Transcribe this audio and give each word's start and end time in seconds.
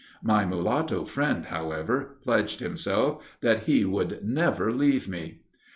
My 0.23 0.45
mulatto 0.47 1.05
friend, 1.05 1.45
however, 1.45 2.17
pledged 2.23 2.59
himself 2.59 3.23
that 3.41 3.65
he 3.65 3.85
would 3.85 4.25
never 4.27 4.71
leave 4.71 5.07
me. 5.07 5.41